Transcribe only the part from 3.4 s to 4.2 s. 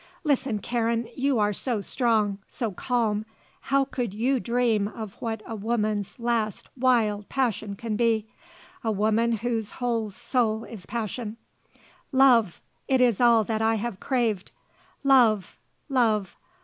how could